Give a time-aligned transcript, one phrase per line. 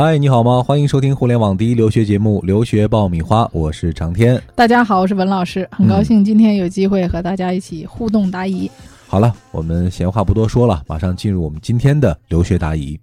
[0.00, 0.62] 嗨，你好吗？
[0.62, 4.40] 欢迎收听互联网第一留学节目《留学爆米花》，我是长天。
[4.54, 8.70] 大家好，我是文老师，很高兴今天有机会和大家一起互动答疑。
[9.08, 12.96] 好了，我们闲话不多说了，马上进入我们今天的留学答疑。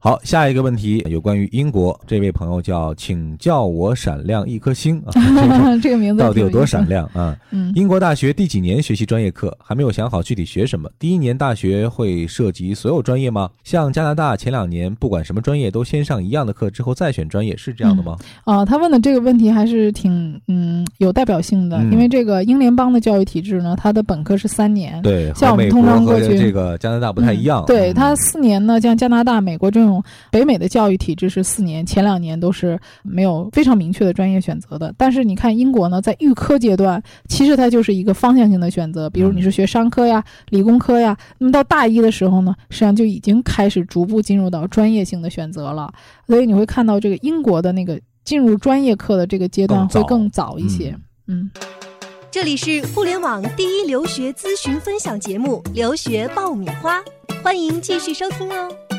[0.00, 5.10] 好，下一个问题有关于英国，这位朋友叫，请叫我闪亮一颗星啊，
[5.82, 7.36] 这个名字到底有多闪亮啊？
[7.50, 9.58] 嗯，英国大学第几年学习专业课？
[9.60, 10.88] 还没有想好具体学什么。
[11.00, 13.50] 第一年大学会涉及所有专业吗？
[13.64, 18.16] 像加拿大前两年不管什么专业都先上一样的课，之后再选专业，是这样的吗？
[18.44, 29.87] 啊，他问的这个问题还是挺嗯有代表性的，因为这个英联邦的教育体制呢，它的本科是三年，对，像我们通常过去这个加拿大不太一样，对，它四年呢，像加拿大、美国这种。
[30.30, 34.94] 北美的教育体制是四年，前两年都是没有非常明确的专业选择的。
[34.96, 39.08] 但是你看英国呢，在预科阶段，其实它就是一个方向性的选择。
[39.10, 45.92] 比如你是学商科呀、理工科呀，那么到大一的时候呢，实际上就已经开始逐步进入到专业性的选择了。
[46.26, 50.94] 所以你会看到这个英国的那个进入专业课的这个阶段会更早一些。
[51.26, 51.50] 嗯，
[52.30, 56.98] 这里是互联网第一留学咨询分享节目《留学爆米花》，
[57.42, 58.97] 欢迎继续收听哦。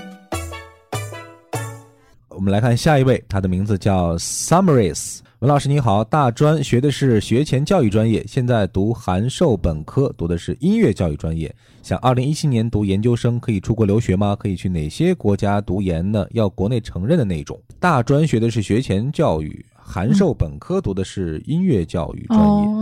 [2.40, 5.20] 我们来看下一位，他的名字叫 Summaries。
[5.40, 11.54] 文老师你好，大专学的是学前教育专业，现在读函授本科，读的是音乐教育专业。
[11.84, 14.38] 想二零一七年读研究生，可以出国留学吗？
[14.40, 16.26] 可以去哪些国家读研呢？
[16.32, 17.60] 要国内承认的那种。
[17.78, 19.66] 大专学的是学前教育。
[19.74, 22.79] 函授本科读的是音乐教育专业。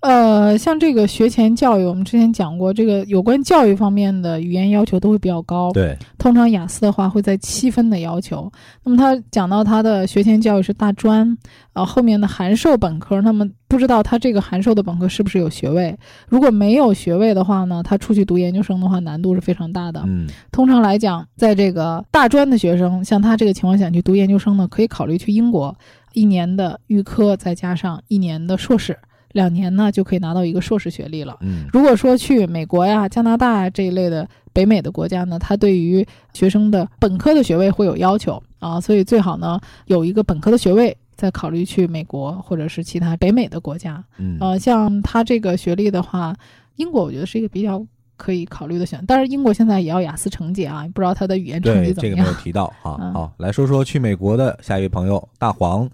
[0.00, 5.70] 呃，像这个学前教育，我们之前讲过，这个有关教育方面的语言要求都会比较高。
[5.72, 8.50] 对，通常雅思的话会在七分的要求。
[8.84, 11.36] 那么他讲到他的学前教育是大专，
[11.74, 15.96] 呃，后面的函授本科，那么不知道他这个函授的本科是不是有学位？
[16.28, 20.02] 如果没有学位的话呢，他出去读研究生的话难度是非常大的。
[20.06, 25.76] 嗯，通常来讲，在这个大专的学生，像他这个情况下去读研究生呢，可以考虑去英国。
[26.12, 28.98] 一年的预科再加上一年的硕士，
[29.32, 31.36] 两年呢就可以拿到一个硕士学历了。
[31.40, 44.02] 嗯，如果说去美国呀、加拿大这一类的北美的国家呢，它对于学生的本科的学位会有要求啊，所以最好呢有一个本科的学位，再考虑去美国或者是其他北美的国家。
[44.18, 46.34] 嗯，呃，像他这个学历的话，
[46.76, 47.84] 英国我觉得是一个比较
[48.16, 49.04] 可以考虑的选择。
[49.06, 52.16] 但是英国现在也要雅思成绩啊，不知道他的语言成绩怎么样。
[52.16, 53.12] 这个没有提到啊。
[53.14, 55.88] 好，来说说去美国的下一位朋友大黄。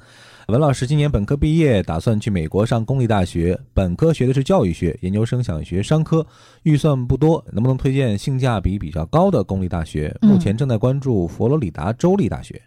[0.47, 3.59] 文老师今年本科毕业，打算去美国上公立大学。
[3.75, 6.25] 本科学的是教育学，研究生想学商科，
[6.63, 10.17] 预算不多，能不能推荐性价比比较高的公立大学？
[10.21, 12.63] 目前正在关注佛罗里达州立大学。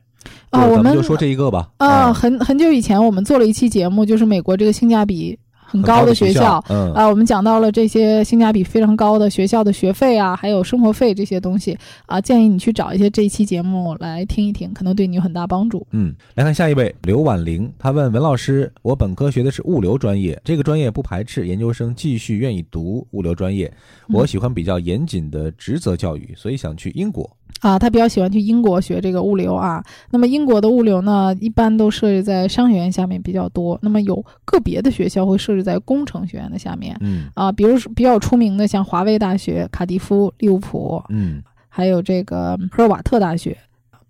[0.49, 1.69] 啊，我们就说这一个吧。
[1.77, 5.39] 啊，很很久以前我们做了一期节目，就是美国这个性价比。
[5.69, 15.85] 很高的学校，嗯啊，我们讲到了这些性价比非常高的学校的学费啊，还有生活费这些东西啊，建议你去找一些这一期节目来听一听，可能对你有很大帮助。
[15.91, 23.71] 嗯，来看下一位刘婉玲，她问文老师：我本科学的是物流专业，这个专业不排斥研究生继续愿意读物流专业，
[24.09, 27.29] 我喜欢比较严谨的职责教育，所以想去英国。
[27.61, 29.83] 啊，他比较喜欢去英国学这个物流啊。
[30.11, 33.77] 那么英国的物流呢，一般都设置在商学院下面比较多。
[33.81, 36.95] 那么有个别的学校会设置在工程学院的下面。
[37.01, 43.57] 嗯啊，比如比较出名的，像华威大学、卡迪夫、利物浦，嗯，还有这个赫尔瓦特大学、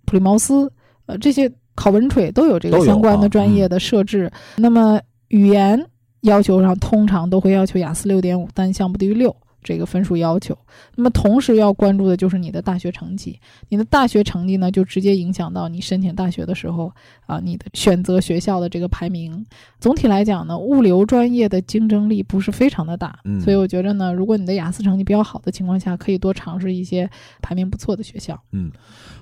[0.05, 0.71] 普利茅斯，
[1.07, 4.31] 呃，这些考文垂都有这个相关的专业的设置。
[4.57, 5.83] 那么语言
[6.21, 9.35] 要求上，通常都会要求雅思六点五，单项不低于六。
[9.61, 10.57] 这个分数要求，
[10.95, 13.39] 那么同时要关注的就是你的大学成绩。
[13.67, 16.91] 你的大学成绩呢，就直接影响到你申请大学的时候
[17.25, 19.45] 啊，你的选择学校的这个排名。
[19.79, 27.09] 总体来讲呢，物流专业的竞争力不是非常的大，所以我觉着呢，如果你的雅思成绩比较好的情况下，可以多尝试一些
[27.41, 28.39] 排名不错的学校。
[28.51, 28.71] 嗯，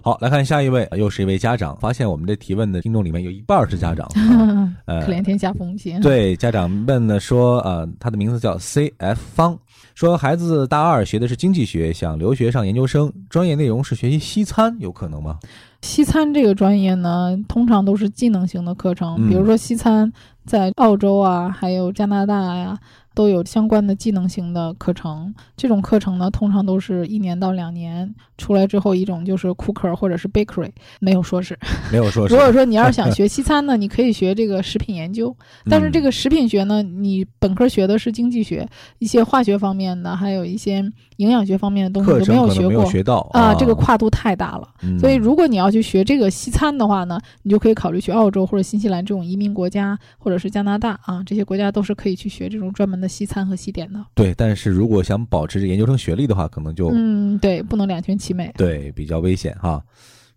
[0.02, 1.78] 好，来看下一位，又是一位家长。
[1.80, 4.08] 发现我们这提问的听众里面有一半是家长，
[4.86, 6.00] 呃，可怜天下父母心。
[6.02, 9.58] 对，家长问呢说，呃，他的名字叫 C F 方。
[9.94, 15.40] 说孩子大二学的是经济学，想留学上研究生，专业内容是学习西餐，有可能吗？
[15.82, 20.12] 西餐这个专业呢，通常都是技能型的课程，比如说西餐
[20.46, 22.78] 在澳洲啊，还有加拿大呀。
[23.18, 30.70] 都有相关的技能型的课程，这种课程呢，通常都是一年到两年出来之后，一种就是 cooker 或者是 bakery，
[31.00, 31.58] 没有硕士，
[31.92, 32.36] 没有硕士。
[32.38, 35.36] 如果说你要是想学西餐呢，你可以学这个食品研究，
[35.68, 38.70] 但是这个食品学呢，你本科学的是经济学，
[39.00, 40.88] 一些化学方面的，还有一些
[41.18, 44.70] 营养学方面的东西都没有学过，学到啊，这个跨度太大了。
[45.00, 53.08] 所以如果你要去学这个西餐的话呢，你就可以考虑去澳洲或者新西兰这种移民国家，或者是加拿大啊，这些国家都是可以去学这种专门的。
[53.08, 54.04] 的西餐和西点的。
[54.16, 58.52] 对，但是如果想保持这研究生学历的话，可能就嗯，对，不能两全其美。
[58.58, 59.82] 对，比较危险哈，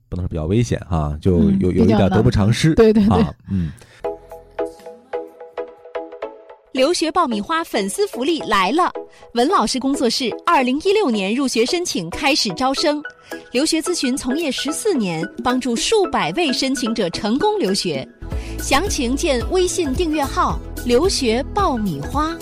[0.09, 2.75] 不能说比较危险哈，就有有一点得不偿失。
[2.77, 3.73] 对对对，嗯。
[6.73, 8.93] 留学爆米花粉丝福利来了！
[9.35, 13.03] 文老师工作室二零一六年入学申请开始招生，
[13.51, 18.09] 留学咨询从业十四年，帮助数百位申请者成功留学。
[18.61, 22.37] 详情见微信订阅号“留学爆米花”。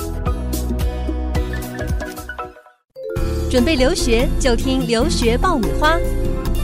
[3.51, 5.99] 准备留学就听“留学爆米花”，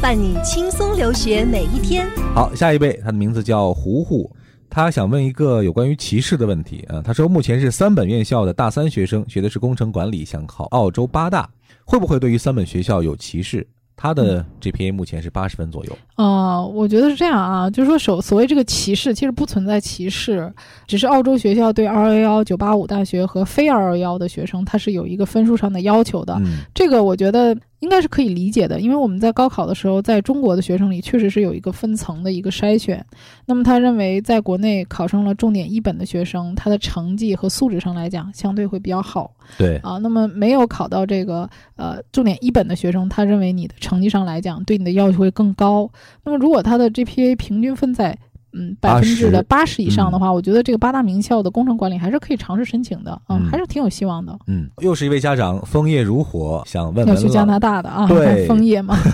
[0.03, 2.07] 伴你轻松留学每一天。
[2.35, 4.31] 好，下一位，他的名字叫胡胡。
[4.75, 11.49] 他想问一个有关于歧视的问题啊，他说目前是三本院校的大三学生，学的是工程管理，想考澳洲八大，
[11.85, 13.65] 会不会对于三本学校有歧视？
[13.95, 15.97] 他的 GPA 目前是八十分左右。
[16.17, 20.53] 呃，我觉得是这样啊，就是说所所谓这个歧视，其实不存在歧视，
[20.89, 26.35] 只是澳洲学校对二幺幺、九八五大学和非二幺幺的学生，他是有一个分数上的要求的。
[26.41, 27.57] 嗯，这个我觉得。
[27.85, 33.05] 应该是可以理解的，因为我们在高考的时候，在中国的学生里确实是有一个分层的一个筛选。
[33.45, 39.31] 那么他认为，在国内考上了重点一本的学生，他的成绩和素质上来讲，相对会比较好。
[39.59, 41.47] 对啊，那么没有考到这个
[41.77, 45.91] 呃重点一本的学生，他认为你的成绩上来讲，对你的要求会更高。
[46.25, 48.19] 那么如果他的 GPA 平均分在。
[48.55, 54.39] 嗯，百分之的八十以上的话，我觉得这个八大名校的工程管理还是可以尝试申请的，嗯，还是挺有希望的。
[54.47, 58.07] 嗯，又是一位家长，枫叶如火，想问问要去加拿大的啊？
[58.07, 58.97] 对， 枫叶嘛。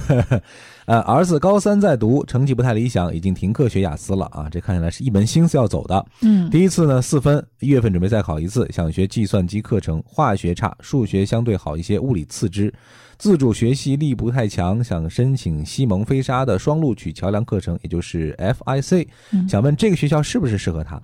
[0.86, 4.48] 呃，儿子高三在读，成绩不太理想，已经停课学雅思了啊。
[4.50, 6.04] 这看起来是一门心思要走的。
[6.22, 12.72] 嗯，第一次呢四分，一月份准备再考一次，想学计算机课程，化学差，数学相对好一些，物理次之。
[13.18, 19.06] 自主学习力不太强，想申请西蒙飞沙的双录取桥梁课程，也就是 FIC。
[19.48, 21.00] 想问这个学校是不是适合他？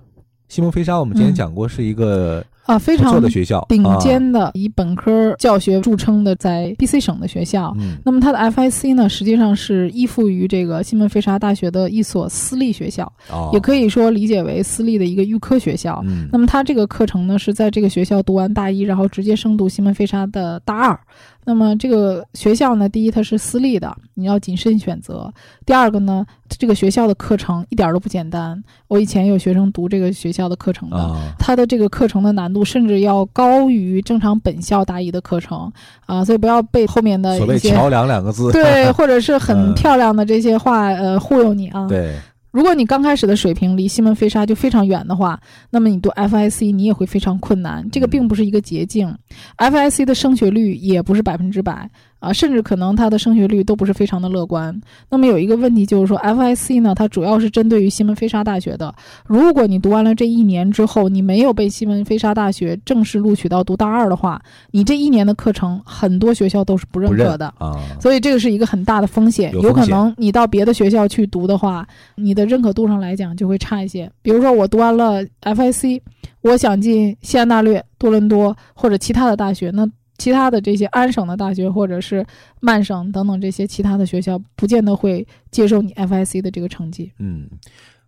[0.47, 2.45] 西蒙飞沙我们之前讲过是一个。
[2.67, 7.73] 啊，非常的学校，顶尖的以本科教学著称的，在 BC 省的学校。
[7.79, 13.11] 嗯，那么它的 FIC 呢，实际上是依附于这个西门菲沙大学的一所私立学校，
[13.53, 16.03] 也可以说理解为私立的一个预科学校。
[16.05, 20.99] 嗯，那么它这个课程呢，是在这个学校读完大一，然后直接升读西门菲沙的大二。
[21.45, 25.31] 那么这个学校呢，第一它是私立的，你要谨慎选择；
[25.65, 28.61] 第二个呢，这个学校的课程一点都不简单。
[28.89, 35.71] 我以前有学生读这个学校的课程的，它的这个课程的难度甚至要高于正常本校大一的课程
[36.05, 41.87] 啊，所以不要被后面的所谓“桥梁”两个字对， 或者是很漂亮的这些话呃忽悠你啊。
[41.87, 42.15] 对。
[42.51, 45.39] 如果你刚开始的水平离西门飞沙就非常远的话，
[45.69, 47.87] 那么你读 FIC 你也会非常困难。
[47.91, 49.15] 这个并不是一个捷径
[49.57, 51.87] ，FIC 的升学率也不是百分之百。
[52.19, 54.77] 啊，甚至可能它的升学率都不是非常的乐观。
[55.09, 58.93] 那么有一个问题就是说，FIC 呢，它主要是针对于西门菲沙大学的。
[59.25, 64.41] 如果你读完了这一年之后，你没有被西门菲沙大学正式录取到读大二的话，
[64.71, 67.77] 你这一年的课程很多学校都是不认可的啊。
[67.99, 74.11] 所以这个是一个很大的风险，有可能你到别的学校去读的话，你的认可度上来讲就会差一些。
[74.21, 76.01] 比如说我读完了 FIC，
[76.41, 79.87] 我想进西安大略、多伦多或者其他的大学，那。
[80.17, 82.25] 其他的这些安省的大学，或者是
[82.59, 87.11] 曼省等等这些其他的学校，不见得会接受你 FIC 的这个成绩。
[87.19, 87.47] 嗯，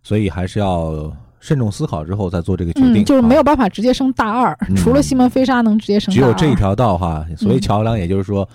[0.02, 3.04] 所以还是要慎重思考之后再做这个决定。
[3.04, 6.12] 就是没有办法直接升大二，除了西门飞沙能直接升。
[6.12, 8.48] 只有这一条道哈，所以桥梁，也就是说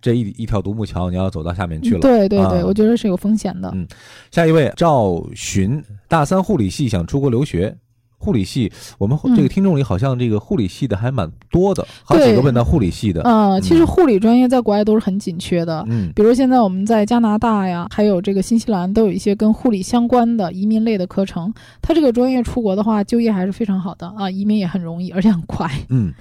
[0.00, 2.00] 这一一条独木桥，你要走到下面去了。
[2.00, 3.70] 对对对，我觉得是有风险的。
[3.74, 3.86] 嗯，
[4.30, 7.76] 下一位赵寻，大三护理系想出国留学。
[8.22, 13.22] 护理系，我们这个听众里好像这个护理系的还蛮多的，好几个问到护理系的。
[13.22, 15.82] 呃，其实护理专业在国外都是很紧缺的。
[15.88, 21.50] 嗯，比如现在我们在加拿大呀，还有这个新西兰都有一些跟护理相关的移民类的课程。
[21.80, 25.66] 他这个专业出国的话，就业还是非常好的啊，移民也很容易，而且很快。
[25.88, 26.12] 嗯。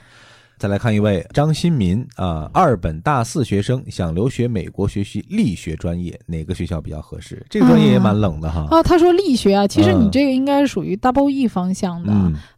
[0.60, 7.42] 再来看一位张新民啊，二本大四学生想留学美国学习力学专业，哪个学校比较合适？
[7.50, 8.68] 这个专业也蛮冷的哈。
[8.70, 12.12] 啊，他说力学啊，其实你这个应该是属于 double E 方向的。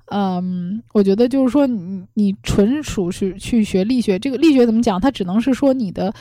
[0.08, 5.00] 嗯，我觉得就是说你你纯属是去学力学，这个力学怎么讲？
[5.00, 6.12] 它只能是说你的。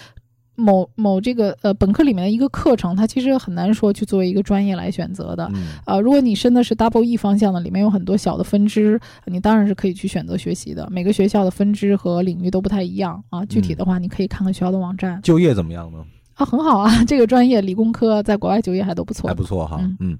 [0.60, 5.50] 某某这个呃本科里面的一个课程，它其实很难说去作为一个专业来选择的。
[5.86, 10.86] 呃，如果你申的是 double E 方向的，里面有很多小的分支，你当然是可以去选择学习的。
[10.90, 13.44] 每个学校的分支和领域都不太一样啊。
[13.46, 15.20] 具体的话，你可以看看学校的网站。
[15.22, 16.04] 就业怎么样呢？
[16.34, 19.80] 啊，很好啊，这个专业理工科在国外就业还都不错，还不错哈。
[20.00, 20.16] 嗯。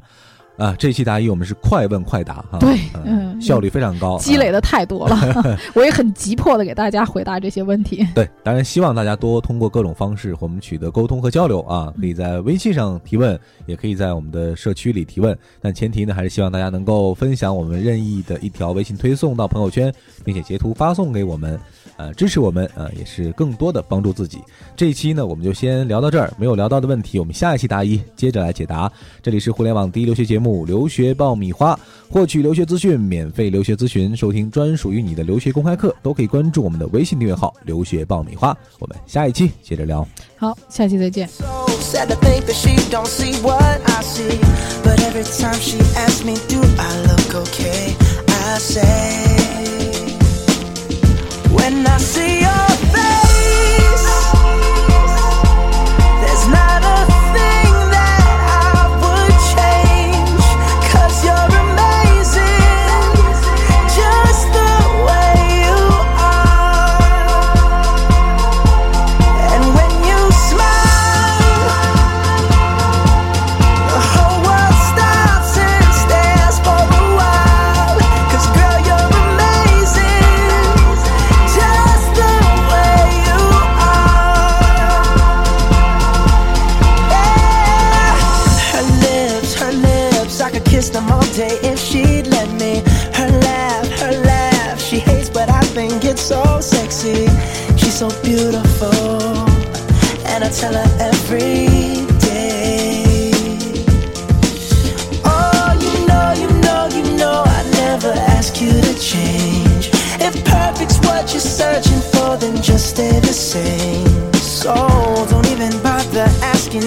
[0.61, 5.17] 啊，这期答疑我们是快问快答哈，对，嗯，效率非常高，积累的太多了，
[5.75, 8.07] 我也很急迫的给大家回答这些问题。
[8.15, 19.91] 对，当然希望大家多通过各种方式和我们取得沟通和交流啊，可以在微信上提问，也可以在我们的社区里提问，但前提呢还是希望大家能够分享我们任意的一条微信推送到朋友圈，
[20.27, 21.59] 并且截图发送给我们。
[21.97, 24.39] 呃，支持我们，呃，也是更多的帮助自己。
[24.75, 26.33] 这一期呢，我们就先聊到这儿。
[26.39, 28.91] 没有聊到的问题，我们下一期答疑接着来解答。
[29.23, 31.75] 这里是互联网第一留学节目《留学爆米花》，
[32.09, 38.57] 获取留学资讯、免费留学咨询、收听专属于你的留学公开课，都可以关注我们的微信订阅号“留学爆米花”。
[38.79, 40.07] 我们下一期接着聊。
[40.37, 41.29] 好，下期再见。
[51.53, 52.41] when I see
[91.21, 92.83] all day if she'd let me.
[93.13, 97.27] Her laugh, her laugh, she hates, but I think it's so sexy.
[97.77, 98.93] She's so beautiful,
[100.33, 103.33] and I tell her every day.
[105.25, 109.91] Oh, you know, you know, you know, I never ask you to change.
[110.27, 114.33] If perfect's what you're searching for, then just stay the same.
[114.35, 114.75] So
[115.31, 116.85] don't even bother asking.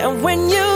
[0.00, 0.67] And when you